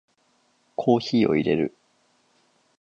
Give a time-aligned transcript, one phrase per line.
[0.75, 1.77] コーヒーを淹れる